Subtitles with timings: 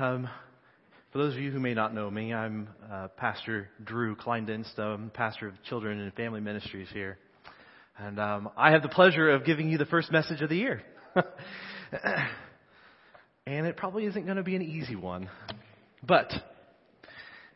[0.00, 0.28] Um,
[1.12, 4.78] for those of you who may not know me, I'm uh, Pastor Drew Kleindienst.
[4.78, 7.18] I'm pastor of children and family ministries here.
[7.98, 10.82] And um, I have the pleasure of giving you the first message of the year.
[13.46, 15.28] and it probably isn't going to be an easy one.
[16.02, 16.32] But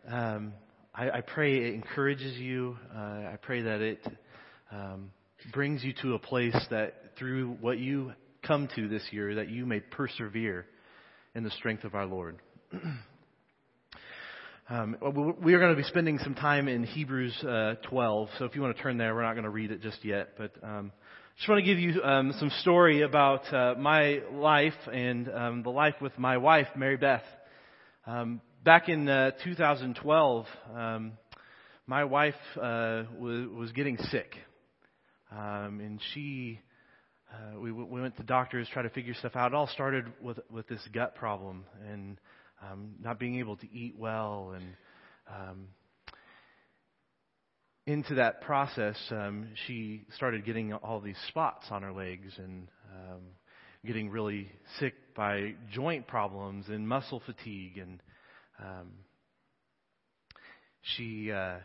[0.09, 0.53] um,
[0.95, 2.77] I, I, pray it encourages you.
[2.95, 4.07] Uh, I pray that it
[4.71, 5.11] um,
[5.53, 8.13] brings you to a place that through what you
[8.43, 10.67] come to this year, that you may persevere
[11.35, 12.39] in the strength of our Lord.
[14.71, 14.97] um,
[15.43, 18.63] we are going to be spending some time in Hebrews uh, 12, so if you
[18.63, 20.93] want to turn there, we're not going to read it just yet, but um,
[21.37, 25.71] just want to give you um, some story about uh, my life and um, the
[25.71, 27.25] life with my wife, Mary Beth.
[28.07, 31.13] Um, back in uh, 2012, um,
[31.89, 34.37] my wife uh, was, was getting sick,
[35.33, 36.61] um, and she
[37.35, 39.53] uh, we, we went to doctors, try to figure stuff out.
[39.53, 42.19] It all started with with this gut problem and
[42.63, 44.65] um, not being able to eat well, and
[45.29, 45.67] um,
[47.87, 53.23] into that process, um, she started getting all these spots on her legs and um,
[53.85, 58.01] getting really sick by joint problems and muscle fatigue, and
[58.61, 58.91] um,
[60.97, 61.33] she.
[61.33, 61.57] Uh,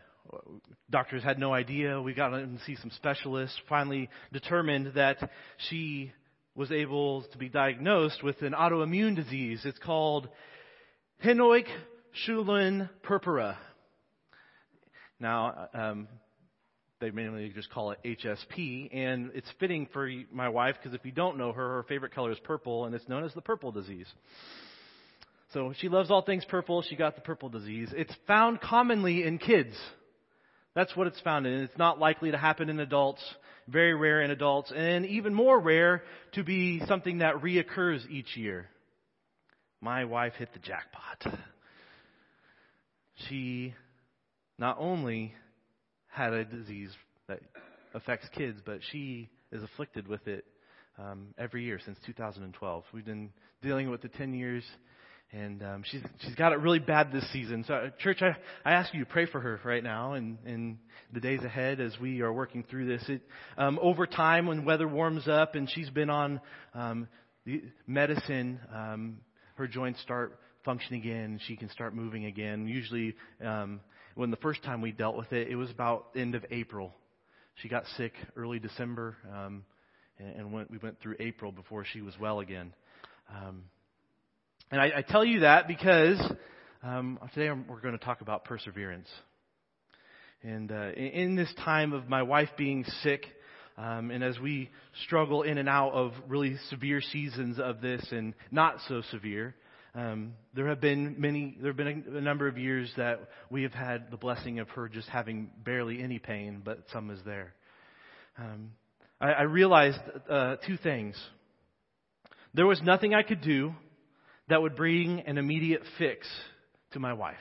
[0.90, 2.00] doctors had no idea.
[2.00, 3.58] We got to see some specialists.
[3.68, 5.30] Finally, determined that
[5.68, 6.12] she
[6.54, 9.62] was able to be diagnosed with an autoimmune disease.
[9.64, 10.28] It's called
[11.24, 11.66] Henoch
[12.26, 13.56] Schönlein purpura.
[15.18, 16.08] Now, um,
[17.00, 21.12] they mainly just call it HSP, and it's fitting for my wife because if you
[21.12, 24.06] don't know her, her favorite color is purple, and it's known as the purple disease.
[25.52, 26.82] So she loves all things purple.
[26.82, 27.90] She got the purple disease.
[27.96, 29.74] It's found commonly in kids.
[30.74, 31.52] That's what it's found in.
[31.60, 33.22] It's not likely to happen in adults,
[33.68, 38.68] very rare in adults, and even more rare to be something that reoccurs each year.
[39.80, 41.40] My wife hit the jackpot.
[43.28, 43.74] She
[44.58, 45.34] not only
[46.08, 46.90] had a disease
[47.28, 47.40] that
[47.94, 50.44] affects kids, but she is afflicted with it
[50.98, 52.84] um, every year since 2012.
[52.92, 53.30] We've been
[53.62, 54.64] dealing with the 10 years
[55.32, 57.64] and um, she's she's got it really bad this season.
[57.66, 60.78] So, uh, church, I, I ask you to pray for her right now and in
[61.12, 63.04] the days ahead as we are working through this.
[63.08, 63.22] It,
[63.56, 66.40] um, over time, when weather warms up and she's been on
[66.74, 67.08] um,
[67.46, 69.18] the medicine, um,
[69.54, 71.40] her joints start functioning again.
[71.46, 72.66] She can start moving again.
[72.66, 73.14] Usually,
[73.44, 73.80] um,
[74.14, 76.92] when the first time we dealt with it, it was about end of April.
[77.56, 79.64] She got sick early December, um,
[80.18, 82.74] and, and went, we went through April before she was well again.
[83.30, 83.64] Um,
[84.70, 86.20] and I, I tell you that because
[86.82, 89.08] um, today we're going to talk about perseverance.
[90.42, 93.26] And uh, in, this time of my wife being sick,
[93.76, 94.70] um, and as we
[95.04, 99.54] struggle in and out of really severe seasons of this and not so severe,
[99.94, 103.64] um, there have been many, there have been a, a, number of years that we
[103.64, 107.54] have had the blessing of her just having barely any pain, but some is there.
[108.38, 108.70] Um,
[109.20, 109.98] I, I realized
[110.28, 111.16] uh, two things.
[112.54, 113.74] There was nothing I could do
[114.50, 116.28] that would bring an immediate fix
[116.92, 117.36] to my wife.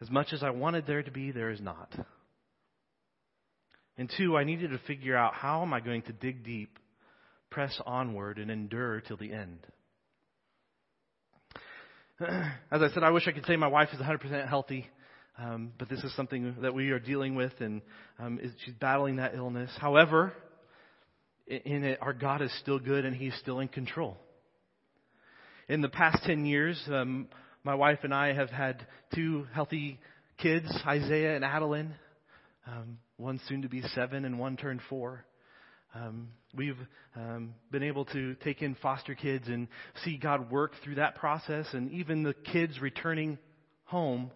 [0.00, 1.94] As much as I wanted there to be, there is not.
[3.96, 6.78] And two, I needed to figure out how am I going to dig deep,
[7.50, 9.58] press onward, and endure till the end.
[12.20, 14.88] As I said, I wish I could say my wife is 100% healthy,
[15.38, 17.82] um, but this is something that we are dealing with, and
[18.18, 19.70] um, she's battling that illness.
[19.78, 20.32] However,
[21.46, 24.16] in it, our God is still good, and He's still in control.
[25.66, 27.26] In the past 10 years, um,
[27.62, 29.98] my wife and I have had two healthy
[30.36, 31.94] kids, Isaiah and Adeline.
[32.66, 35.24] Um, one soon to be seven and one turned four.
[35.94, 36.76] Um, we've
[37.16, 39.68] um, been able to take in foster kids and
[40.04, 43.38] see God work through that process, and even the kids returning
[43.84, 44.30] home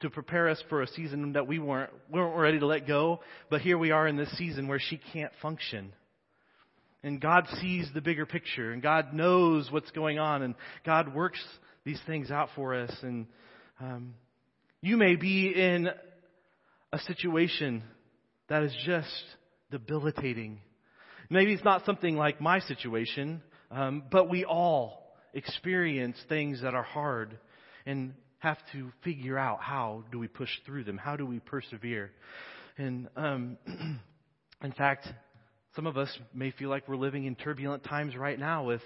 [0.00, 3.20] to prepare us for a season that we weren't we weren't ready to let go.
[3.50, 5.92] But here we are in this season where she can't function.
[7.02, 10.54] And God sees the bigger picture, and God knows what's going on, and
[10.84, 11.42] God works
[11.84, 12.94] these things out for us.
[13.02, 13.26] And
[13.80, 14.14] um,
[14.82, 15.88] you may be in
[16.92, 17.82] a situation
[18.48, 19.08] that is just
[19.70, 20.60] debilitating.
[21.30, 26.82] Maybe it's not something like my situation, um, but we all experience things that are
[26.82, 27.38] hard
[27.86, 30.98] and have to figure out how do we push through them?
[30.98, 32.10] How do we persevere?
[32.76, 33.58] And um,
[34.64, 35.06] in fact,
[35.76, 38.80] some of us may feel like we're living in turbulent times right now with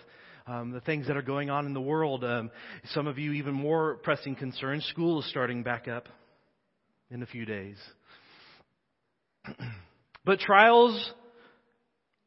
[0.46, 2.22] um, the things that are going on in the world.
[2.25, 2.50] Um,
[2.92, 4.84] some of you, even more pressing concerns.
[4.86, 6.08] School is starting back up
[7.10, 7.76] in a few days.
[10.26, 11.10] but trials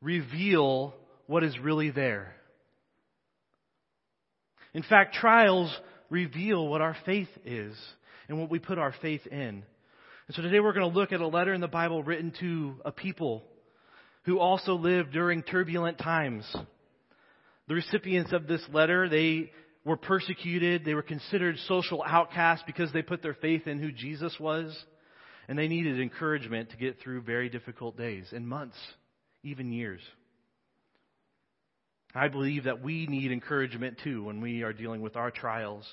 [0.01, 0.95] reveal
[1.27, 2.33] what is really there.
[4.73, 5.75] In fact, trials
[6.09, 7.75] reveal what our faith is
[8.27, 9.63] and what we put our faith in.
[10.27, 12.75] And so today we're going to look at a letter in the Bible written to
[12.83, 13.43] a people
[14.27, 16.45] who also lived during turbulent times.
[17.69, 19.51] The recipients of this letter, they
[19.85, 20.83] were persecuted.
[20.83, 24.77] They were considered social outcasts because they put their faith in who Jesus was.
[25.47, 28.75] And they needed encouragement to get through very difficult days and months,
[29.43, 30.01] even years.
[32.13, 35.85] I believe that we need encouragement too when we are dealing with our trials.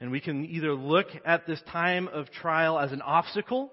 [0.00, 3.72] And we can either look at this time of trial as an obstacle,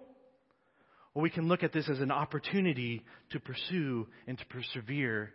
[1.13, 5.31] or we can look at this as an opportunity to pursue and to persevere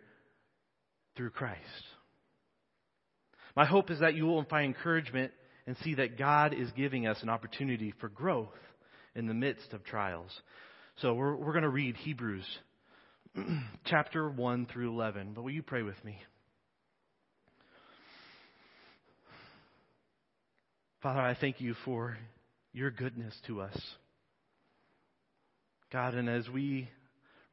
[1.15, 1.61] through Christ.
[3.55, 5.31] My hope is that you will find encouragement
[5.65, 8.49] and see that God is giving us an opportunity for growth
[9.15, 10.31] in the midst of trials.
[11.01, 12.45] So we're, we're going to read Hebrews
[13.85, 15.33] chapter 1 through 11.
[15.33, 16.21] But will you pray with me?
[21.01, 22.17] Father, I thank you for
[22.73, 23.79] your goodness to us.
[25.89, 26.89] God, and as we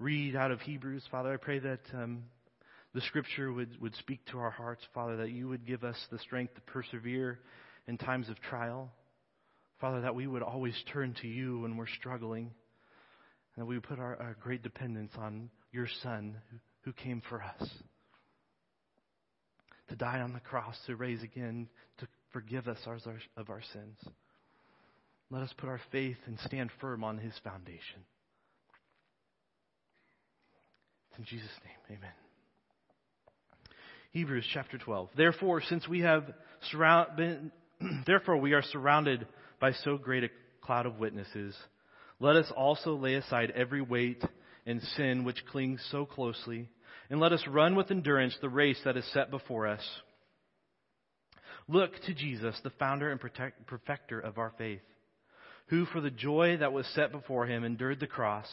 [0.00, 2.24] read out of Hebrews, Father, I pray that um,
[2.92, 6.18] the Scripture would, would speak to our hearts, Father, that you would give us the
[6.18, 7.38] strength to persevere
[7.86, 8.90] in times of trial.
[9.80, 12.50] Father, that we would always turn to you when we're struggling,
[13.54, 17.22] and that we would put our, our great dependence on your Son who, who came
[17.28, 17.68] for us
[19.90, 22.78] to die on the cross, to raise again, to forgive us
[23.36, 23.98] of our sins.
[25.30, 28.02] Let us put our faith and stand firm on his foundation.
[31.18, 32.10] In Jesus' name, amen.
[34.12, 35.10] Hebrews chapter 12.
[35.16, 36.24] Therefore, since we have
[36.70, 37.52] surround, been,
[38.06, 39.26] therefore we are surrounded
[39.60, 40.28] by so great a
[40.60, 41.56] cloud of witnesses,
[42.20, 44.22] let us also lay aside every weight
[44.66, 46.68] and sin which clings so closely,
[47.10, 49.82] and let us run with endurance the race that is set before us
[51.68, 54.82] Look to Jesus, the founder and protect, perfecter of our faith,
[55.68, 58.46] who for the joy that was set before him endured the cross,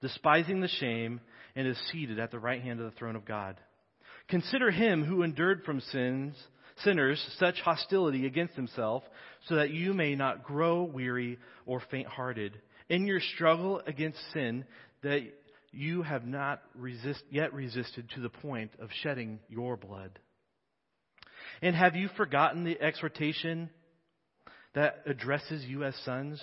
[0.00, 1.20] despising the shame,
[1.56, 3.56] and is seated at the right hand of the throne of God.
[4.28, 6.34] Consider him who endured from sins,
[6.84, 9.02] sinners such hostility against himself,
[9.48, 14.64] so that you may not grow weary or faint-hearted in your struggle against sin
[15.02, 15.20] that
[15.72, 20.18] you have not resist, yet resisted to the point of shedding your blood.
[21.60, 23.70] And have you forgotten the exhortation
[24.74, 26.42] that addresses you as sons?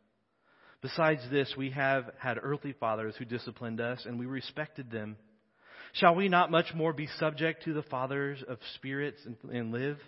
[0.81, 5.15] Besides this, we have had earthly fathers who disciplined us, and we respected them.
[5.93, 9.99] Shall we not much more be subject to the fathers of spirits and, and live?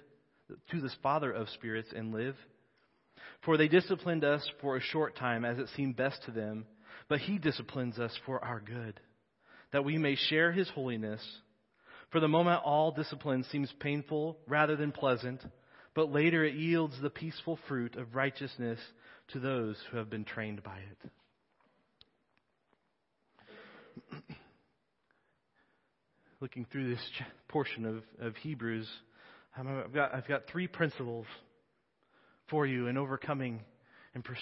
[0.71, 2.35] To this Father of spirits and live?
[3.45, 6.65] For they disciplined us for a short time as it seemed best to them,
[7.07, 8.99] but He disciplines us for our good,
[9.73, 11.21] that we may share His holiness.
[12.11, 15.41] For the moment, all discipline seems painful rather than pleasant
[15.95, 18.79] but later it yields the peaceful fruit of righteousness
[19.29, 21.11] to those who have been trained by it.
[26.41, 27.01] Looking through this
[27.47, 28.87] portion of, of Hebrews,
[29.57, 31.25] I've got, I've got three principles
[32.49, 33.61] for you in overcoming
[34.13, 34.37] and pers-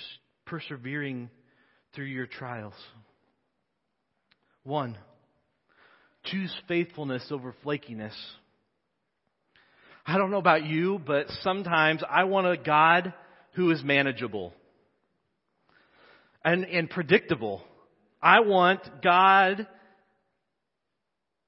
[0.46, 1.30] persevering
[1.94, 2.74] through your trials.
[4.64, 4.98] One,
[6.26, 8.16] choose faithfulness over flakiness.
[10.06, 13.14] I don't know about you, but sometimes I want a God
[13.54, 14.54] who is manageable
[16.44, 17.64] and, and predictable.
[18.22, 19.68] I want God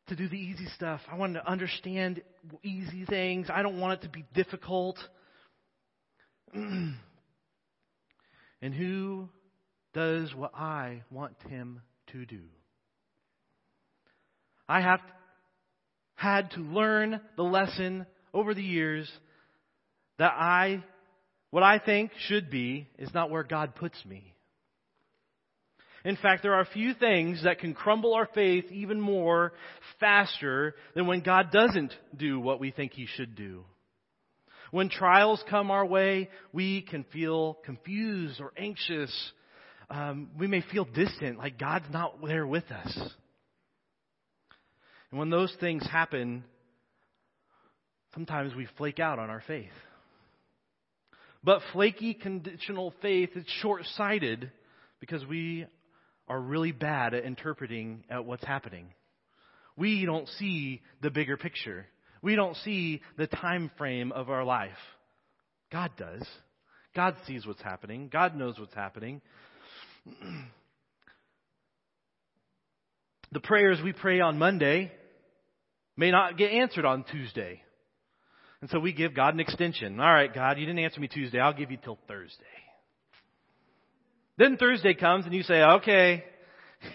[0.08, 1.02] to do the easy stuff.
[1.12, 2.22] I want to understand
[2.64, 3.48] easy things.
[3.52, 4.98] I don't want it to be difficult.
[6.54, 6.96] and
[8.62, 9.30] who
[9.94, 11.82] does what I want him
[12.12, 12.42] to do?
[14.68, 15.02] I have
[16.16, 19.12] had to learn the lesson over the years
[20.18, 20.84] that I,
[21.52, 24.33] what I think should be, is not where God puts me.
[26.06, 29.54] In fact, there are few things that can crumble our faith even more
[30.00, 33.64] faster than when God doesn't do what we think He should do.
[34.72, 39.14] When trials come our way, we can feel confused or anxious.
[39.90, 42.98] Um, we may feel distant, like God's not there with us.
[45.12, 46.44] And when those things happen,
[48.14, 49.70] sometimes we flake out on our faith.
[51.44, 54.52] But flaky conditional faith is short sighted
[55.00, 55.68] because we
[56.28, 58.94] are really bad at interpreting at what's happening.
[59.76, 61.86] We don't see the bigger picture.
[62.22, 64.72] We don't see the time frame of our life.
[65.72, 66.26] God does.
[66.96, 68.10] God sees what's happening.
[68.12, 69.22] God knows what's happening.
[73.32, 74.92] the prayers we pray on Monday
[75.98, 77.62] may not get answered on Tuesday.
[78.62, 80.00] And so we give God an extension.
[80.00, 81.40] All right, God, you didn't answer me Tuesday.
[81.40, 82.44] I'll give you till Thursday.
[84.38, 86.24] Then Thursday comes and you say, okay,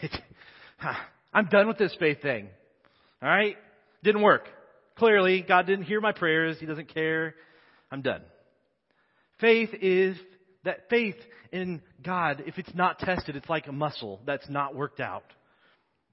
[1.33, 2.49] I'm done with this faith thing.
[3.23, 3.57] All right?
[4.03, 4.49] Didn't work.
[4.97, 6.57] Clearly, God didn't hear my prayers.
[6.59, 7.35] He doesn't care.
[7.91, 8.23] I'm done.
[9.41, 10.17] Faith is
[10.65, 11.15] that faith
[11.53, 15.25] in God, if it's not tested, it's like a muscle that's not worked out.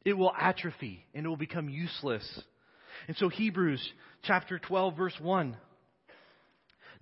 [0.05, 2.27] It will atrophy and it will become useless.
[3.07, 3.81] And so Hebrews
[4.23, 5.57] chapter 12 verse 1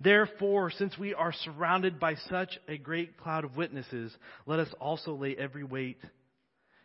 [0.00, 4.14] Therefore, since we are surrounded by such a great cloud of witnesses,
[4.46, 5.98] let us also lay every weight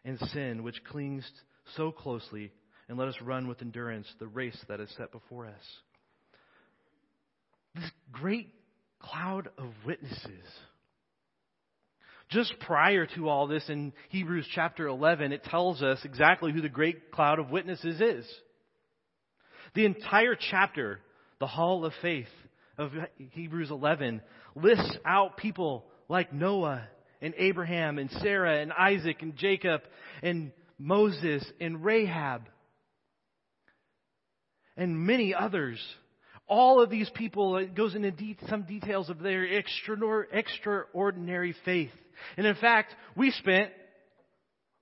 [0.05, 1.29] and sin which clings
[1.75, 2.51] so closely,
[2.87, 5.63] and let us run with endurance the race that is set before us.
[7.75, 8.47] This great
[8.99, 10.45] cloud of witnesses.
[12.29, 16.69] Just prior to all this in Hebrews chapter 11, it tells us exactly who the
[16.69, 18.25] great cloud of witnesses is.
[19.73, 20.99] The entire chapter,
[21.39, 22.27] the hall of faith,
[22.79, 24.21] of Hebrews 11
[24.55, 26.87] lists out people like Noah
[27.21, 29.81] and Abraham and Sarah and Isaac and Jacob
[30.23, 32.43] and Moses and Rahab
[34.77, 35.77] and many others.
[36.47, 41.91] All of these people, it goes into de- some details of their extraordinary faith.
[42.37, 43.71] And in fact, we spent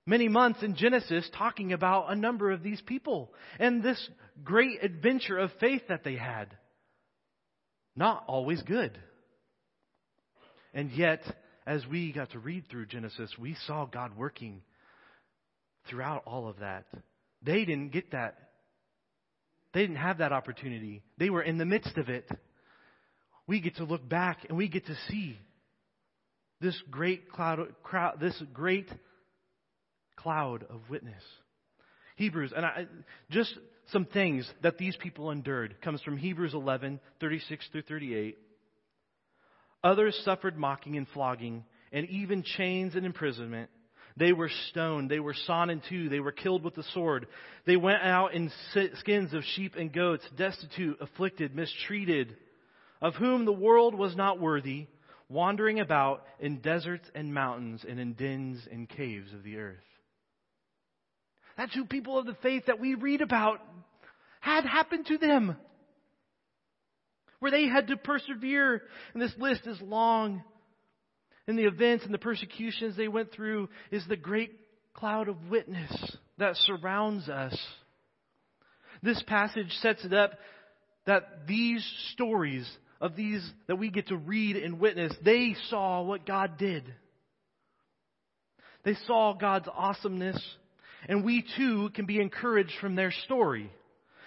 [0.06, 4.08] many months in Genesis talking about a number of these people and this
[4.44, 6.56] great adventure of faith that they had
[7.98, 8.96] not always good.
[10.72, 11.22] And yet,
[11.66, 14.62] as we got to read through Genesis, we saw God working
[15.90, 16.86] throughout all of that.
[17.42, 18.36] They didn't get that.
[19.74, 21.02] They didn't have that opportunity.
[21.18, 22.28] They were in the midst of it.
[23.46, 25.36] We get to look back and we get to see
[26.60, 28.88] this great cloud, crowd, this great
[30.16, 31.22] cloud of witness.
[32.16, 32.86] Hebrews, and I,
[33.30, 33.54] just
[33.92, 38.36] some things that these people endured comes from Hebrews 11, 36 through 38.
[39.82, 43.70] Others suffered mocking and flogging, and even chains and imprisonment.
[44.16, 45.10] They were stoned.
[45.10, 46.08] They were sawn in two.
[46.08, 47.28] They were killed with the sword.
[47.66, 48.50] They went out in
[48.94, 52.36] skins of sheep and goats, destitute, afflicted, mistreated,
[53.00, 54.88] of whom the world was not worthy,
[55.28, 59.76] wandering about in deserts and mountains and in dens and caves of the earth.
[61.58, 63.60] That's who people of the faith that we read about
[64.40, 65.56] had happened to them.
[67.40, 68.82] Where they had to persevere.
[69.12, 70.42] And this list is long.
[71.46, 74.52] And the events and the persecutions they went through is the great
[74.94, 77.58] cloud of witness that surrounds us.
[79.02, 80.32] This passage sets it up
[81.06, 82.68] that these stories
[83.00, 86.84] of these that we get to read and witness, they saw what God did.
[88.84, 90.40] They saw God's awesomeness.
[91.08, 93.72] And we too can be encouraged from their story.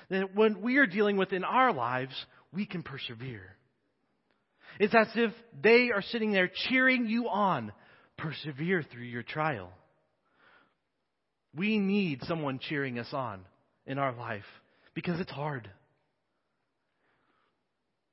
[0.09, 2.13] That when we are dealing with in our lives,
[2.51, 3.55] we can persevere.
[4.79, 7.71] It's as if they are sitting there cheering you on.
[8.17, 9.69] Persevere through your trial.
[11.55, 13.41] We need someone cheering us on
[13.85, 14.45] in our life
[14.93, 15.69] because it's hard.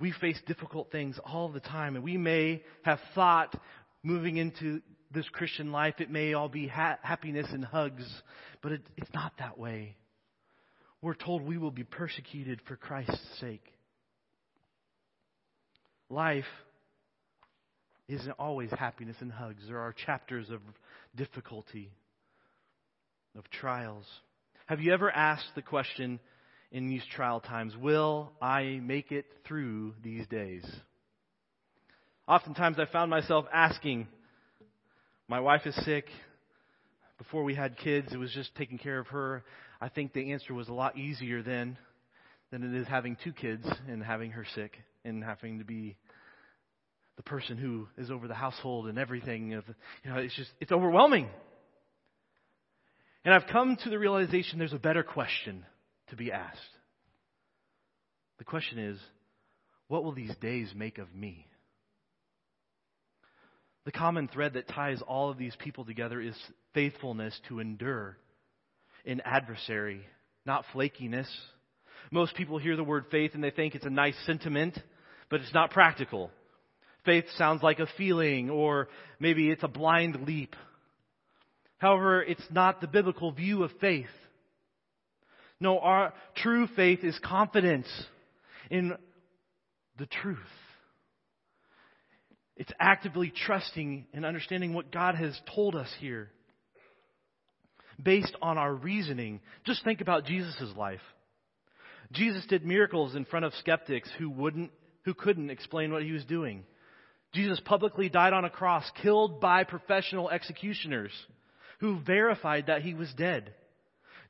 [0.01, 3.55] We face difficult things all the time, and we may have thought
[4.03, 4.81] moving into
[5.13, 8.05] this Christian life, it may all be ha- happiness and hugs,
[8.63, 9.97] but it, it's not that way.
[11.01, 13.65] We're told we will be persecuted for Christ's sake.
[16.11, 16.45] Life
[18.09, 19.63] isn't always happiness and hugs.
[19.67, 20.61] There are chapters of
[21.15, 21.91] difficulty,
[23.37, 24.07] of trials.
[24.67, 26.19] Have you ever asked the question
[26.73, 30.65] in these trial times, will I make it through these days?
[32.27, 34.07] Oftentimes I found myself asking,
[35.29, 36.07] my wife is sick.
[37.19, 39.45] before we had kids, it was just taking care of her.
[39.81, 41.77] I think the answer was a lot easier then
[42.51, 44.73] than it is having two kids and having her sick
[45.05, 45.97] and having to be
[47.17, 49.53] the person who is over the household and everything.
[49.53, 49.65] Of,
[50.03, 51.29] you know, it's just, it's overwhelming.
[53.25, 55.67] And I've come to the realization there's a better question
[56.09, 56.59] to be asked.
[58.39, 58.99] The question is,
[59.89, 61.47] what will these days make of me?
[63.89, 66.37] The common thread that ties all of these people together is
[66.75, 68.19] faithfulness to endure
[69.07, 70.03] in adversary,
[70.45, 71.27] not flakiness.
[72.11, 74.79] Most people hear the word faith and they think it's a nice sentiment,
[75.31, 76.31] but it's not practical.
[77.07, 78.91] Faith sounds like a feeling, or
[79.21, 80.55] maybe it's a blind leap.
[81.79, 84.05] However, it's not the biblical view of faith.
[85.61, 87.89] No, our true faith is confidence
[88.71, 88.93] in
[89.97, 90.37] the truth.
[92.59, 96.29] It's actively trusting and understanding what God has told us here
[98.03, 99.41] based on our reasoning.
[99.65, 101.01] Just think about Jesus' life.
[102.13, 104.73] Jesus did miracles in front of skeptics who wouldn't,
[105.05, 106.65] who couldn't explain what he was doing.
[107.33, 111.13] Jesus publicly died on a cross, killed by professional executioners
[111.79, 113.55] who verified that he was dead.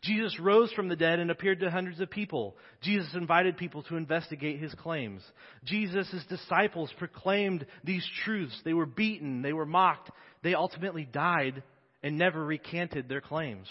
[0.03, 2.57] Jesus rose from the dead and appeared to hundreds of people.
[2.83, 5.23] Jesus invited people to investigate his claims.
[5.65, 8.59] Jesus' disciples proclaimed these truths.
[8.65, 10.11] They were beaten, they were mocked,
[10.43, 11.63] they ultimately died
[12.03, 13.67] and never recanted their claims.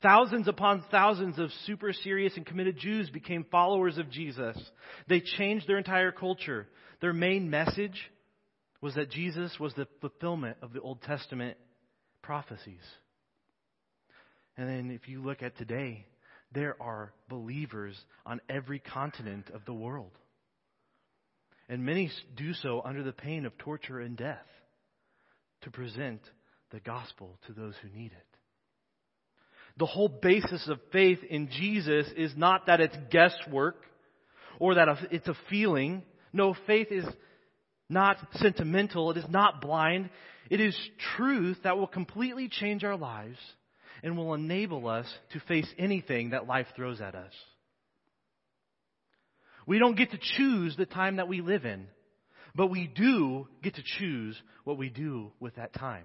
[0.00, 4.56] Thousands upon thousands of super serious and committed Jews became followers of Jesus.
[5.08, 6.68] They changed their entire culture.
[7.00, 8.10] Their main message
[8.80, 11.58] was that Jesus was the fulfillment of the Old Testament
[12.22, 12.82] prophecies.
[14.58, 16.04] And then if you look at today,
[16.52, 17.96] there are believers
[18.26, 20.10] on every continent of the world.
[21.68, 24.46] And many do so under the pain of torture and death
[25.62, 26.20] to present
[26.72, 28.26] the gospel to those who need it.
[29.78, 33.76] The whole basis of faith in Jesus is not that it's guesswork
[34.58, 36.02] or that it's a feeling.
[36.32, 37.04] No, faith is
[37.88, 39.12] not sentimental.
[39.12, 40.10] It is not blind.
[40.50, 40.76] It is
[41.16, 43.38] truth that will completely change our lives
[44.02, 47.32] and will enable us to face anything that life throws at us.
[49.66, 51.86] We don't get to choose the time that we live in,
[52.54, 56.04] but we do get to choose what we do with that time.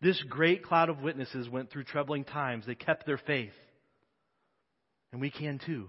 [0.00, 2.64] This great cloud of witnesses went through troubling times.
[2.66, 3.52] They kept their faith.
[5.12, 5.88] And we can too.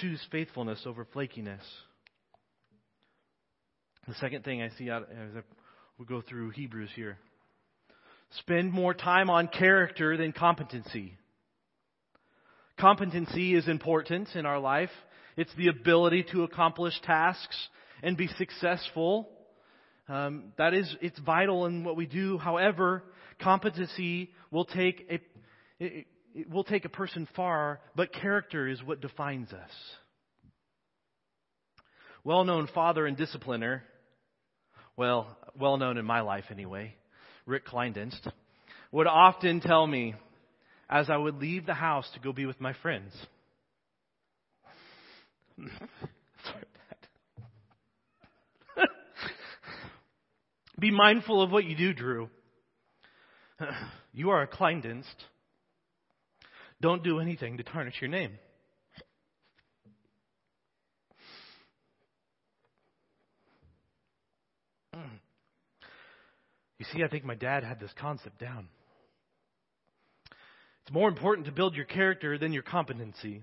[0.00, 1.60] Choose faithfulness over flakiness.
[4.08, 5.44] The second thing I see out as
[5.98, 7.18] we go through Hebrews here
[8.30, 11.16] spend more time on character than competency.
[12.78, 14.90] Competency is important in our life.
[15.36, 17.56] It's the ability to accomplish tasks
[18.02, 19.28] and be successful.
[20.08, 22.38] Um, that is, it's vital in what we do.
[22.38, 23.02] However,
[23.40, 25.20] competency will take a
[25.78, 29.70] it, it will take a person far, but character is what defines us.
[32.24, 33.80] Well-known father and discipliner,
[34.96, 36.94] well, well known in my life anyway,
[37.46, 38.30] Rick Kleindienst,
[38.92, 40.14] would often tell me
[40.90, 43.12] as I would leave the house to go be with my friends.
[50.78, 52.30] be mindful of what you do, Drew.
[54.12, 55.04] You are a Kleindienst.
[56.80, 58.38] Don't do anything to tarnish your name.
[66.78, 68.68] You see, I think my dad had this concept down.
[70.82, 73.42] It's more important to build your character than your competency.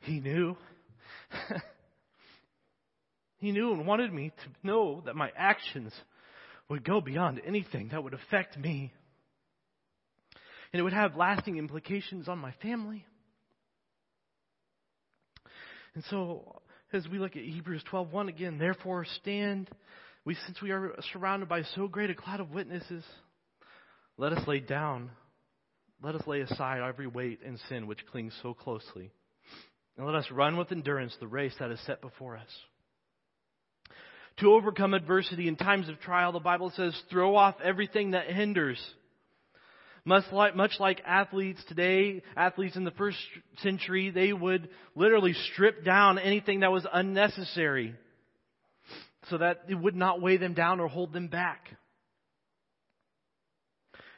[0.00, 0.56] He knew.
[3.36, 5.92] he knew and wanted me to know that my actions
[6.68, 8.92] would go beyond anything that would affect me.
[10.72, 13.04] And it would have lasting implications on my family.
[15.94, 19.70] And so, as we look at Hebrews 12:1 again, therefore stand
[20.24, 23.04] we, since we are surrounded by so great a cloud of witnesses,
[24.16, 25.10] let us lay down,
[26.02, 29.10] let us lay aside every weight and sin which clings so closely.
[29.96, 32.48] And let us run with endurance the race that is set before us.
[34.38, 38.82] To overcome adversity in times of trial, the Bible says, throw off everything that hinders.
[40.04, 43.18] Much like, much like athletes today, athletes in the first
[43.58, 47.94] century, they would literally strip down anything that was unnecessary
[49.30, 51.68] so that it would not weigh them down or hold them back.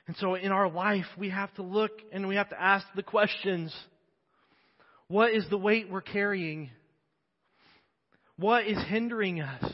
[0.06, 3.02] And so in our life, we have to look and we have to ask the
[3.02, 3.74] questions
[5.08, 6.70] What is the weight we're carrying?
[8.36, 9.72] What is hindering us?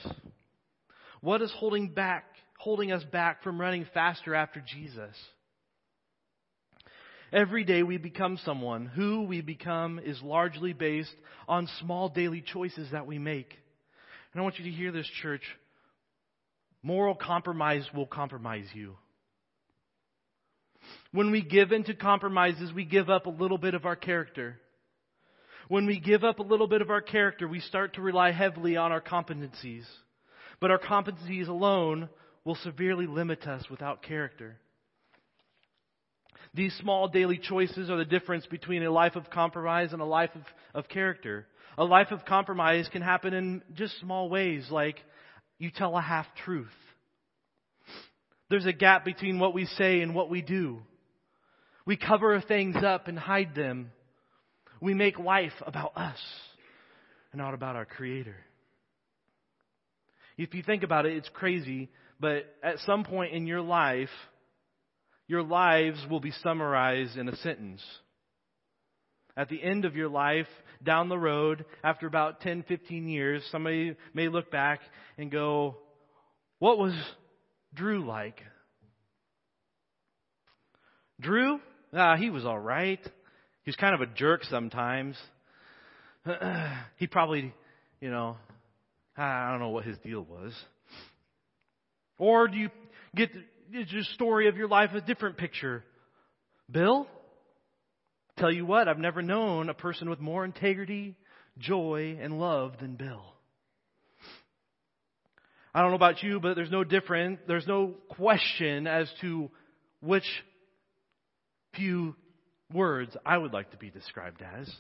[1.21, 2.25] What is holding back,
[2.59, 5.15] holding us back from running faster after Jesus.
[7.33, 8.87] Every day we become someone.
[8.87, 11.15] Who we become is largely based
[11.47, 13.55] on small daily choices that we make.
[14.33, 15.43] And I want you to hear this, church.
[16.83, 18.97] Moral compromise will compromise you.
[21.13, 24.59] When we give into compromises, we give up a little bit of our character.
[25.69, 28.77] When we give up a little bit of our character, we start to rely heavily
[28.77, 29.85] on our competencies.
[30.61, 32.09] But our competencies alone
[32.45, 34.57] will severely limit us without character.
[36.55, 40.31] These small daily choices are the difference between a life of compromise and a life
[40.35, 40.43] of,
[40.75, 41.47] of character.
[41.81, 44.99] A life of compromise can happen in just small ways, like
[45.59, 46.69] you tell a half truth.
[48.51, 50.83] There's a gap between what we say and what we do.
[51.87, 53.93] We cover things up and hide them.
[54.83, 56.19] We make life about us
[57.33, 58.37] and not about our Creator.
[60.37, 61.89] If you think about it, it's crazy,
[62.21, 64.11] but at some point in your life,
[65.29, 67.81] your lives will be summarized in a sentence.
[69.37, 70.49] At the end of your life,
[70.83, 74.81] down the road, after about 10, 15 years, somebody may look back
[75.19, 75.77] and go,
[76.59, 76.95] What was
[77.75, 78.41] Drew like?
[81.21, 81.61] Drew?
[81.93, 83.01] Ah, he was all right.
[83.03, 85.17] He was kind of a jerk sometimes.
[86.97, 87.53] he probably,
[88.01, 88.37] you know,
[89.17, 90.53] I don't know what his deal was.
[92.19, 92.71] Or do you
[93.15, 93.31] get
[93.73, 95.85] the story of your life a different picture?
[96.71, 97.07] Bill?
[98.41, 101.15] Tell you what, I've never known a person with more integrity,
[101.59, 103.23] joy, and love than Bill.
[105.75, 109.51] I don't know about you, but there's no different, there's no question as to
[110.01, 110.25] which
[111.75, 112.17] few
[112.73, 114.75] words I would like to be described as.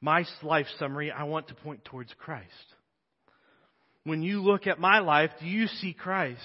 [0.00, 2.46] My life summary, I want to point towards Christ.
[4.04, 6.40] When you look at my life, do you see Christ?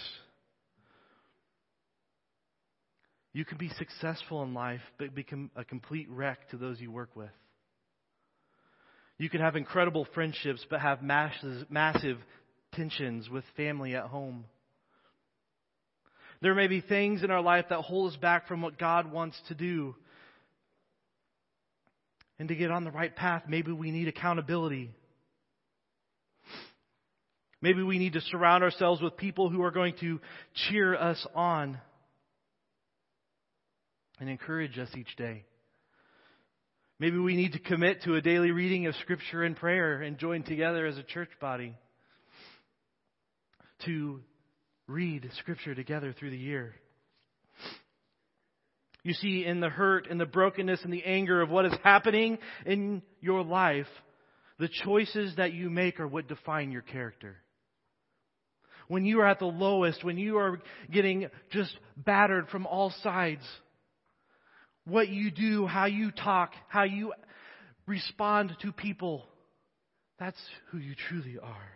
[3.33, 7.15] You can be successful in life, but become a complete wreck to those you work
[7.15, 7.29] with.
[9.17, 12.17] You can have incredible friendships, but have massive, massive
[12.73, 14.45] tensions with family at home.
[16.41, 19.39] There may be things in our life that hold us back from what God wants
[19.49, 19.95] to do.
[22.39, 24.89] And to get on the right path, maybe we need accountability.
[27.61, 30.21] Maybe we need to surround ourselves with people who are going to
[30.69, 31.77] cheer us on
[34.19, 35.45] and encourage us each day.
[36.99, 40.43] Maybe we need to commit to a daily reading of Scripture and prayer and join
[40.43, 41.75] together as a church body
[43.85, 44.19] to
[44.87, 46.75] read Scripture together through the year.
[49.03, 52.37] You see, in the hurt and the brokenness and the anger of what is happening
[52.65, 53.87] in your life,
[54.59, 57.37] the choices that you make are what define your character.
[58.89, 60.59] When you are at the lowest, when you are
[60.91, 63.43] getting just battered from all sides,
[64.89, 67.13] what you do, how you talk, how you
[67.87, 69.25] respond to people,
[70.19, 70.39] that's
[70.71, 71.71] who you truly are.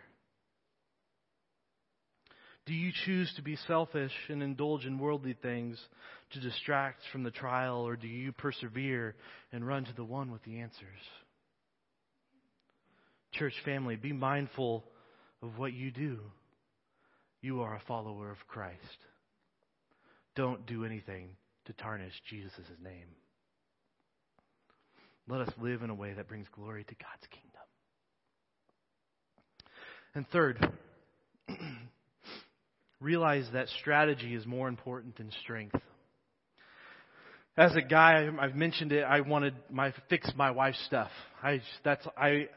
[2.66, 5.78] Do you choose to be selfish and indulge in worldly things
[6.32, 9.14] to distract from the trial, or do you persevere
[9.52, 11.00] and run to the one with the answers?
[13.32, 14.84] Church family, be mindful
[15.42, 16.20] of what you do.
[17.42, 18.78] You are a follower of Christ.
[20.34, 21.28] Don't do anything
[21.66, 23.08] to tarnish Jesus' name.
[25.28, 27.50] Let us live in a way that brings glory to God's kingdom.
[30.14, 30.72] And third,
[33.00, 35.76] realize that strategy is more important than strength.
[37.56, 39.02] As a guy, I've mentioned it.
[39.02, 41.10] I wanted my fix my wife's stuff.
[41.42, 42.48] I that's I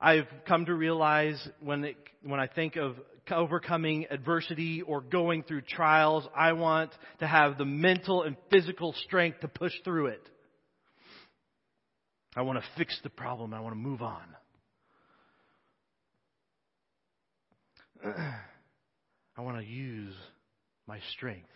[0.00, 2.96] I've come to realize when it, when I think of
[3.30, 9.40] overcoming adversity or going through trials, I want to have the mental and physical strength
[9.40, 10.28] to push through it.
[12.36, 13.54] I want to fix the problem.
[13.54, 14.22] I want to move on.
[19.36, 20.14] I want to use
[20.86, 21.48] my strengths.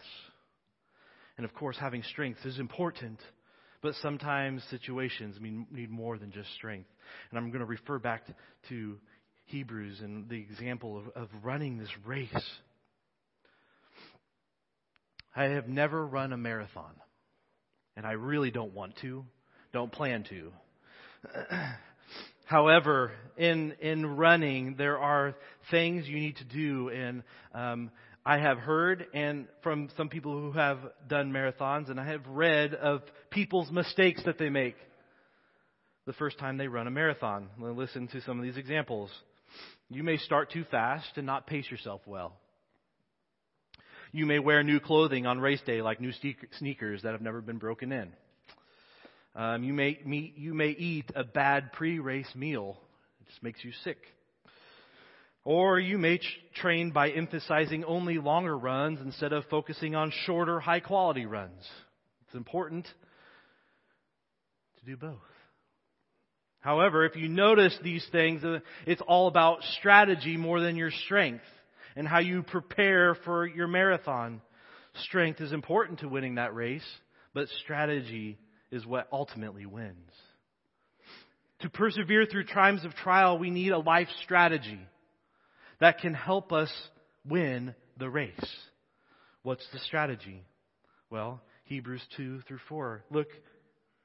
[1.37, 3.21] And of course, having strength is important,
[3.83, 6.89] but sometimes situations mean need more than just strength.
[7.31, 8.25] And I'm going to refer back
[8.69, 8.99] to
[9.49, 12.51] Hebrews and the example of, of running this race.
[15.35, 16.95] I have never run a marathon,
[17.97, 19.25] and I really don't want to,
[19.73, 20.53] don't plan to.
[22.45, 25.35] However, in in running, there are
[25.71, 27.23] things you need to do, and
[27.55, 27.91] um,
[28.27, 32.75] I have heard and from some people who have done marathons, and I have read
[32.75, 34.77] of people's mistakes that they make
[36.07, 37.49] the first time they run a marathon.
[37.59, 39.11] Listen to some of these examples.
[39.91, 42.35] You may start too fast and not pace yourself well.
[44.13, 46.13] You may wear new clothing on race day, like new
[46.59, 48.13] sneakers that have never been broken in.
[49.35, 52.79] Um, you, may meet, you may eat a bad pre race meal,
[53.21, 53.99] it just makes you sick.
[55.45, 56.21] Or you may
[56.57, 61.67] train by emphasizing only longer runs instead of focusing on shorter, high quality runs.
[62.27, 62.87] It's important
[64.81, 65.17] to do both.
[66.61, 71.45] However, if you notice these things, uh, it's all about strategy more than your strength
[71.97, 74.41] and how you prepare for your marathon.
[75.05, 76.87] Strength is important to winning that race,
[77.33, 78.39] but strategy
[78.71, 80.13] is what ultimately wins.
[81.61, 84.81] To persevere through times of trial, we need a life strategy
[85.81, 86.73] that can help us
[87.29, 88.33] win the race.
[89.43, 90.45] What's the strategy?
[91.11, 93.05] Well, Hebrews 2 through 4.
[93.11, 93.29] Look,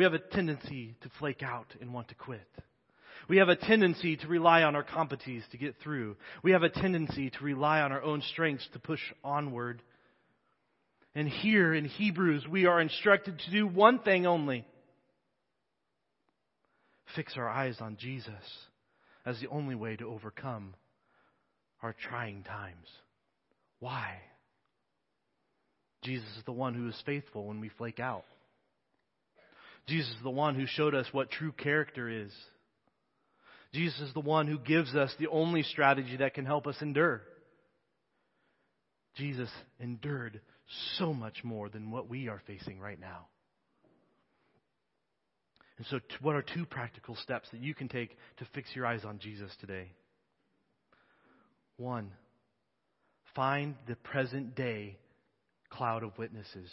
[0.00, 2.48] We have a tendency to flake out and want to quit.
[3.28, 6.16] We have a tendency to rely on our competencies to get through.
[6.42, 9.82] We have a tendency to rely on our own strengths to push onward.
[11.14, 14.64] And here in Hebrews, we are instructed to do one thing only
[17.14, 18.32] fix our eyes on Jesus
[19.26, 20.72] as the only way to overcome
[21.82, 22.86] our trying times.
[23.80, 24.16] Why?
[26.02, 28.24] Jesus is the one who is faithful when we flake out.
[29.86, 32.32] Jesus is the one who showed us what true character is.
[33.72, 37.22] Jesus is the one who gives us the only strategy that can help us endure.
[39.16, 40.40] Jesus endured
[40.98, 43.26] so much more than what we are facing right now.
[45.78, 49.04] And so, what are two practical steps that you can take to fix your eyes
[49.04, 49.92] on Jesus today?
[51.76, 52.10] One,
[53.34, 54.98] find the present day
[55.70, 56.70] cloud of witnesses.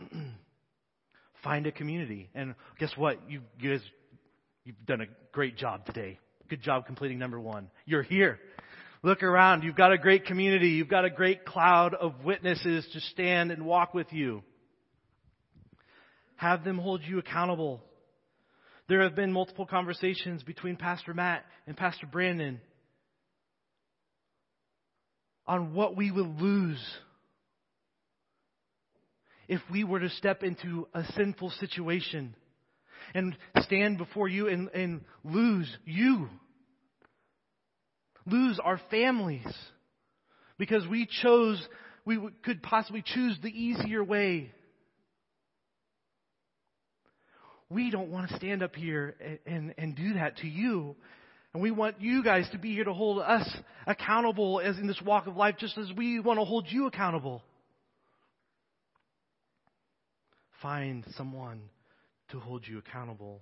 [1.46, 2.28] find a community.
[2.34, 3.18] And guess what?
[3.30, 3.80] You guys,
[4.64, 6.18] you've done a great job today.
[6.50, 7.70] Good job completing number one.
[7.84, 8.40] You're here.
[9.04, 9.62] Look around.
[9.62, 10.70] You've got a great community.
[10.70, 14.42] You've got a great cloud of witnesses to stand and walk with you.
[16.34, 17.80] Have them hold you accountable.
[18.88, 22.60] There have been multiple conversations between Pastor Matt and Pastor Brandon
[25.46, 26.84] on what we will lose
[29.48, 32.34] if we were to step into a sinful situation
[33.14, 36.28] and stand before you and, and lose you,
[38.26, 39.46] lose our families,
[40.58, 41.64] because we chose,
[42.04, 44.50] we could possibly choose the easier way.
[47.68, 50.96] We don't want to stand up here and, and, and do that to you.
[51.52, 53.48] And we want you guys to be here to hold us
[53.86, 57.42] accountable as in this walk of life, just as we want to hold you accountable.
[60.62, 61.60] Find someone
[62.30, 63.40] to hold you accountable.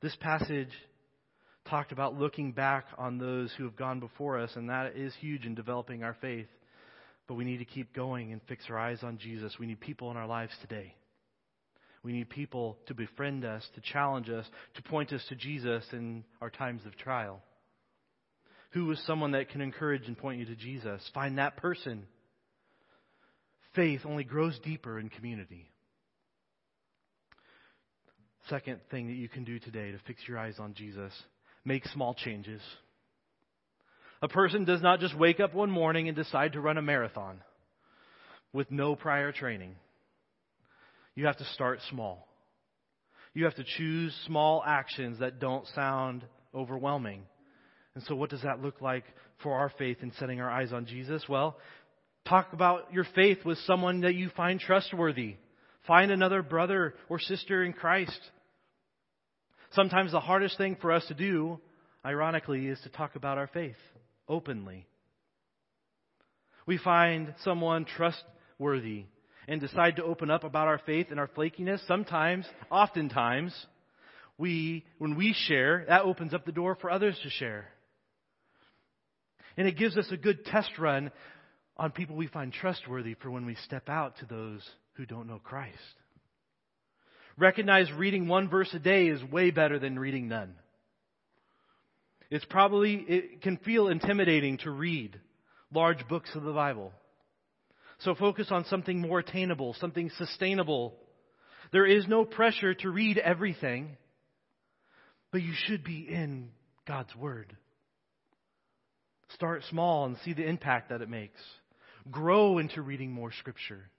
[0.00, 0.70] This passage
[1.68, 5.44] talked about looking back on those who have gone before us, and that is huge
[5.44, 6.48] in developing our faith.
[7.26, 9.58] But we need to keep going and fix our eyes on Jesus.
[9.58, 10.94] We need people in our lives today.
[12.02, 16.24] We need people to befriend us, to challenge us, to point us to Jesus in
[16.40, 17.42] our times of trial.
[18.70, 21.02] Who is someone that can encourage and point you to Jesus?
[21.12, 22.06] Find that person.
[23.74, 25.70] Faith only grows deeper in community.
[28.48, 31.12] Second thing that you can do today to fix your eyes on Jesus
[31.64, 32.62] make small changes.
[34.22, 37.40] A person does not just wake up one morning and decide to run a marathon
[38.52, 39.74] with no prior training.
[41.14, 42.26] You have to start small.
[43.34, 47.22] You have to choose small actions that don't sound overwhelming.
[47.94, 49.04] And so, what does that look like
[49.42, 51.24] for our faith in setting our eyes on Jesus?
[51.28, 51.58] Well,
[52.26, 55.36] talk about your faith with someone that you find trustworthy.
[55.86, 58.18] Find another brother or sister in Christ.
[59.72, 61.60] Sometimes the hardest thing for us to do,
[62.04, 63.76] ironically, is to talk about our faith
[64.28, 64.86] openly.
[66.66, 69.04] We find someone trustworthy
[69.46, 73.54] and decide to open up about our faith and our flakiness, sometimes, oftentimes,
[74.36, 77.66] we, when we share, that opens up the door for others to share.
[79.56, 81.10] And it gives us a good test run
[81.76, 84.62] on people we find trustworthy for when we step out to those
[84.94, 85.74] who don't know Christ.
[87.38, 90.54] Recognize reading one verse a day is way better than reading none.
[92.30, 95.18] It's probably, it can feel intimidating to read
[95.72, 96.92] large books of the Bible.
[98.00, 100.94] So focus on something more attainable, something sustainable.
[101.72, 103.96] There is no pressure to read everything,
[105.30, 106.50] but you should be in
[106.86, 107.56] God's Word.
[109.34, 111.40] Start small and see the impact that it makes.
[112.10, 113.90] Grow into reading more Scripture.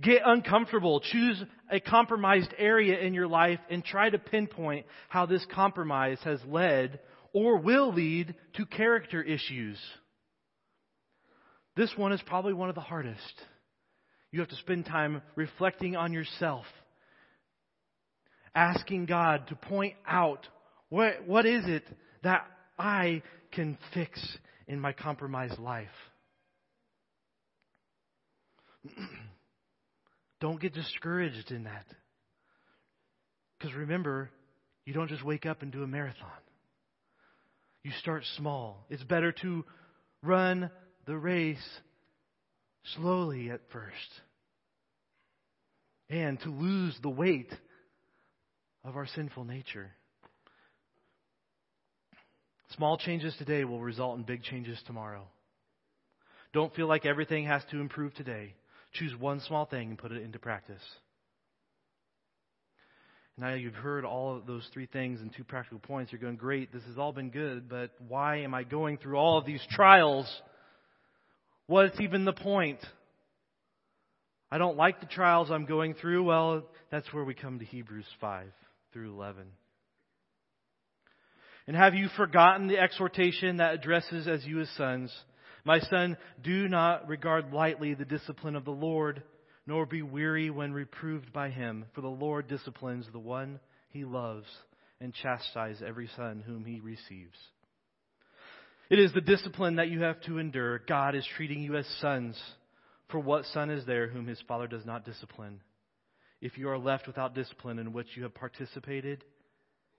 [0.00, 1.00] Get uncomfortable.
[1.00, 6.40] Choose a compromised area in your life and try to pinpoint how this compromise has
[6.46, 7.00] led
[7.32, 9.78] or will lead to character issues.
[11.76, 13.42] This one is probably one of the hardest.
[14.32, 16.64] You have to spend time reflecting on yourself,
[18.54, 20.46] asking God to point out
[20.88, 21.84] what, what is it
[22.22, 22.46] that
[22.78, 24.20] I can fix
[24.66, 25.88] in my compromised life.
[30.40, 31.86] Don't get discouraged in that.
[33.58, 34.30] Because remember,
[34.86, 36.30] you don't just wake up and do a marathon.
[37.82, 38.84] You start small.
[38.88, 39.64] It's better to
[40.22, 40.70] run
[41.06, 41.58] the race
[42.96, 43.94] slowly at first
[46.08, 47.52] and to lose the weight
[48.84, 49.90] of our sinful nature.
[52.76, 55.26] Small changes today will result in big changes tomorrow.
[56.52, 58.54] Don't feel like everything has to improve today.
[58.92, 60.82] Choose one small thing and put it into practice.
[63.36, 66.12] Now you've heard all of those three things and two practical points.
[66.12, 69.38] You're going, great, this has all been good, but why am I going through all
[69.38, 70.30] of these trials?
[71.66, 72.80] What's even the point?
[74.50, 76.24] I don't like the trials I'm going through.
[76.24, 78.48] Well, that's where we come to Hebrews 5
[78.92, 79.44] through 11.
[81.66, 85.14] And have you forgotten the exhortation that addresses as you as sons?
[85.64, 89.22] My son, do not regard lightly the discipline of the Lord,
[89.66, 94.46] nor be weary when reproved by him, for the Lord disciplines the one he loves
[95.00, 97.38] and chastises every son whom he receives.
[98.88, 100.80] It is the discipline that you have to endure.
[100.80, 102.40] God is treating you as sons.
[103.08, 105.60] For what son is there whom his father does not discipline?
[106.40, 109.24] If you are left without discipline in which you have participated,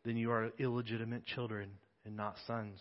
[0.04, 1.70] then you are illegitimate children
[2.06, 2.80] and not sons.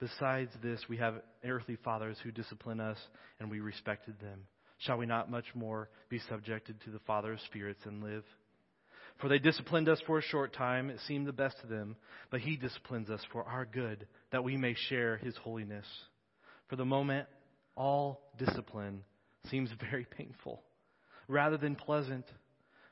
[0.00, 2.98] Besides this, we have earthly fathers who discipline us,
[3.38, 4.46] and we respected them.
[4.78, 8.24] Shall we not much more be subjected to the Father of spirits and live?
[9.20, 11.96] For they disciplined us for a short time, it seemed the best to them,
[12.30, 15.84] but He disciplines us for our good, that we may share His holiness.
[16.68, 17.28] For the moment,
[17.76, 19.04] all discipline
[19.50, 20.62] seems very painful,
[21.28, 22.24] rather than pleasant,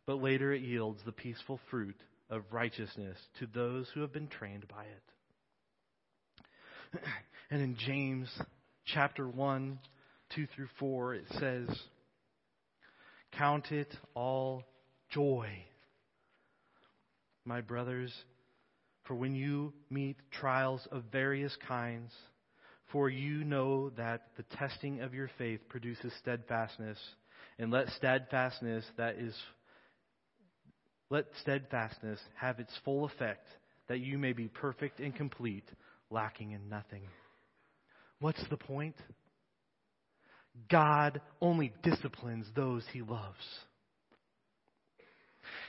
[0.04, 1.96] but later it yields the peaceful fruit
[2.28, 5.02] of righteousness to those who have been trained by it.
[7.50, 8.28] And in James
[8.84, 9.78] chapter 1,
[10.34, 11.66] 2 through 4, it says,
[13.38, 14.64] Count it all
[15.10, 15.48] joy,
[17.46, 18.12] my brothers,
[19.04, 22.12] for when you meet trials of various kinds,
[22.92, 26.98] for you know that the testing of your faith produces steadfastness,
[27.58, 29.34] and let steadfastness that is
[31.10, 33.46] let steadfastness have its full effect,
[33.88, 35.64] that you may be perfect and complete,
[36.10, 37.02] lacking in nothing.
[38.20, 38.96] What's the point?
[40.70, 43.36] God only disciplines those he loves.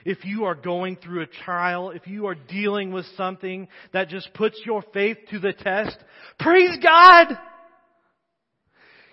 [0.06, 4.34] If you are going through a trial, if you are dealing with something that just
[4.34, 5.98] puts your faith to the test,
[6.40, 7.38] praise God!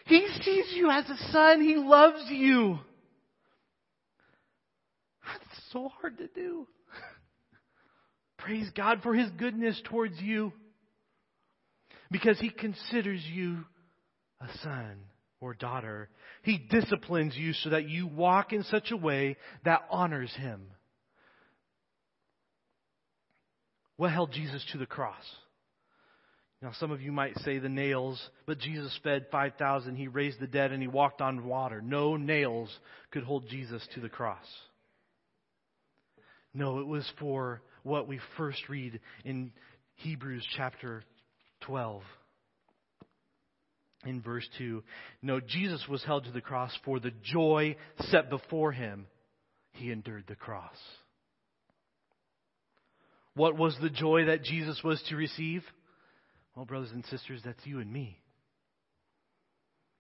[0.07, 1.61] He sees you as a son.
[1.61, 2.79] He loves you
[5.27, 6.69] That's so hard to do.
[8.39, 10.53] Praise God for His goodness towards you
[12.11, 13.65] because He considers you
[14.41, 14.97] a son
[15.41, 16.09] or daughter.
[16.43, 20.63] He disciplines you so that you walk in such a way that honors Him.
[23.97, 25.25] What held Jesus to the cross?
[26.63, 30.47] Now, some of you might say the nails, but Jesus fed 5,000, He raised the
[30.47, 31.83] dead, and He walked on water.
[31.83, 32.75] No nails
[33.11, 34.47] could hold Jesus to the cross.
[36.55, 39.53] No, it was for what we first read in
[39.97, 41.05] Hebrews chapter
[41.63, 42.03] 12.
[44.05, 44.83] In verse 2.
[45.23, 47.77] No, Jesus was held to the cross for the joy
[48.11, 49.07] set before him.
[49.73, 50.77] He endured the cross.
[53.35, 55.63] What was the joy that Jesus was to receive?
[56.55, 58.19] Well, brothers and sisters, that's you and me.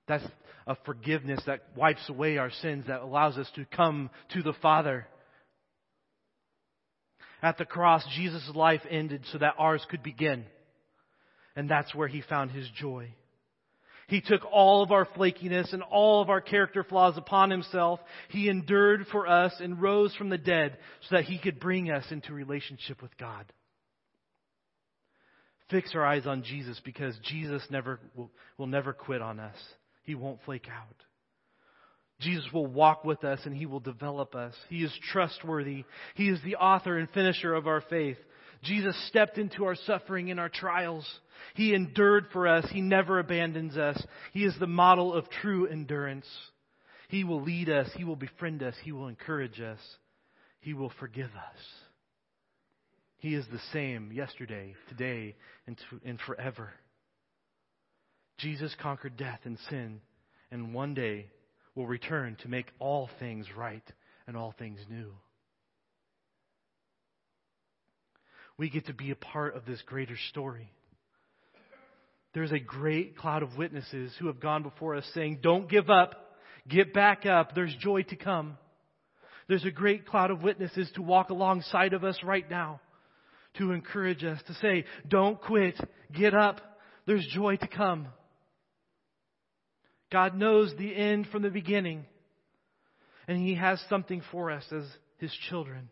[0.08, 0.24] That's
[0.66, 5.06] a forgiveness that wipes away our sins, that allows us to come to the Father.
[7.42, 10.46] At the cross, Jesus' life ended so that ours could begin.
[11.56, 13.08] And that's where he found his joy.
[14.08, 17.98] He took all of our flakiness and all of our character flaws upon himself.
[18.28, 20.76] He endured for us and rose from the dead
[21.08, 23.52] so that he could bring us into relationship with God.
[25.70, 29.56] Fix our eyes on Jesus because Jesus never will, will never quit on us.
[30.04, 30.94] He won't flake out.
[32.20, 34.54] Jesus will walk with us and He will develop us.
[34.68, 35.84] He is trustworthy.
[36.14, 38.16] He is the author and finisher of our faith.
[38.62, 41.06] Jesus stepped into our suffering and our trials.
[41.54, 42.66] He endured for us.
[42.70, 44.02] He never abandons us.
[44.32, 46.26] He is the model of true endurance.
[47.08, 47.88] He will lead us.
[47.96, 48.74] He will befriend us.
[48.82, 49.78] He will encourage us.
[50.60, 51.62] He will forgive us.
[53.18, 55.36] He is the same yesterday, today,
[55.66, 56.70] and, to, and forever.
[58.38, 60.00] Jesus conquered death and sin,
[60.50, 61.26] and one day
[61.74, 63.84] will return to make all things right
[64.26, 65.12] and all things new.
[68.58, 70.70] We get to be a part of this greater story.
[72.32, 76.36] There's a great cloud of witnesses who have gone before us saying, Don't give up,
[76.68, 78.58] get back up, there's joy to come.
[79.48, 82.80] There's a great cloud of witnesses to walk alongside of us right now,
[83.58, 85.76] to encourage us, to say, Don't quit,
[86.12, 86.60] get up,
[87.06, 88.08] there's joy to come.
[90.10, 92.04] God knows the end from the beginning,
[93.28, 94.84] and He has something for us as
[95.18, 95.88] His children.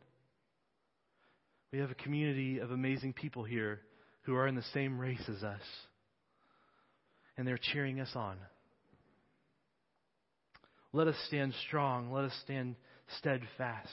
[1.74, 3.80] We have a community of amazing people here
[4.22, 5.60] who are in the same race as us,
[7.36, 8.36] and they're cheering us on.
[10.92, 12.76] Let us stand strong, let us stand
[13.18, 13.90] steadfast,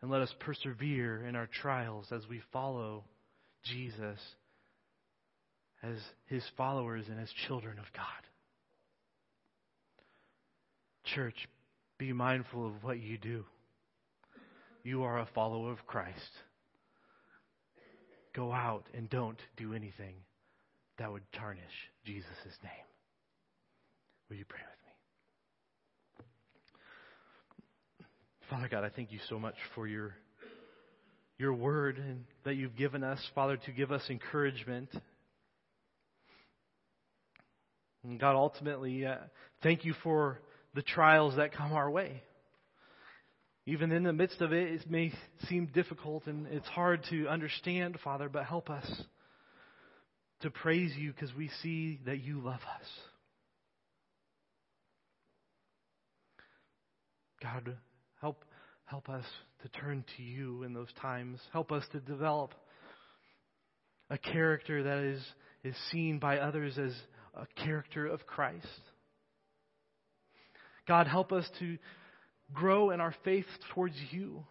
[0.00, 3.04] and let us persevere in our trials as we follow
[3.62, 4.18] Jesus
[5.82, 8.06] as His followers and as children of God.
[11.14, 11.36] Church,
[11.98, 13.44] be mindful of what you do.
[14.86, 16.30] You are a follower of Christ.
[18.36, 20.14] Go out and don't do anything
[21.00, 21.64] that would tarnish
[22.04, 22.28] Jesus'
[22.62, 22.86] name.
[24.30, 24.68] Will you pray with
[26.20, 26.26] me?
[28.48, 30.14] Father God, I thank you so much for your
[31.36, 34.90] your word and that you've given us, Father, to give us encouragement.
[38.04, 39.16] And God, ultimately, uh,
[39.64, 40.38] thank you for
[40.76, 42.22] the trials that come our way.
[43.66, 45.12] Even in the midst of it, it may
[45.48, 48.88] seem difficult and it's hard to understand, Father, but help us
[50.40, 52.88] to praise you because we see that you love us.
[57.42, 57.76] God,
[58.20, 58.44] help
[58.86, 59.24] help us
[59.62, 61.40] to turn to you in those times.
[61.52, 62.52] Help us to develop
[64.10, 65.22] a character that is,
[65.64, 66.92] is seen by others as
[67.34, 68.66] a character of Christ.
[70.86, 71.76] God, help us to
[72.52, 74.44] grow in our faith towards you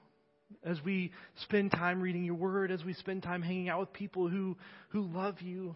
[0.63, 1.11] as we
[1.43, 4.55] spend time reading your word, as we spend time hanging out with people who,
[4.89, 5.75] who love you.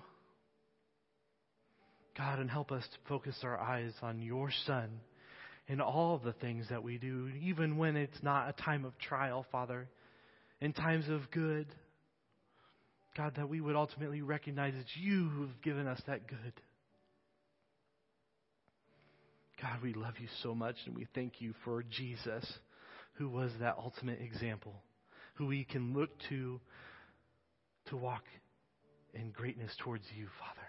[2.17, 4.89] God, and help us to focus our eyes on your Son
[5.67, 9.45] in all the things that we do, even when it's not a time of trial,
[9.51, 9.87] Father,
[10.59, 11.67] in times of good.
[13.15, 16.53] God, that we would ultimately recognize it's you who've given us that good.
[19.61, 22.45] God, we love you so much and we thank you for Jesus,
[23.13, 24.73] who was that ultimate example,
[25.35, 26.59] who we can look to
[27.87, 28.23] to walk
[29.13, 30.67] in greatness towards you, Father.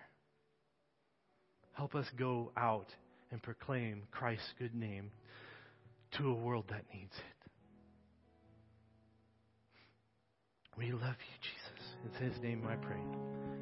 [1.72, 2.86] Help us go out
[3.30, 5.10] and proclaim Christ's good name
[6.18, 7.50] to a world that needs it.
[10.76, 11.94] We love you, Jesus.
[12.06, 13.59] It's His name I pray.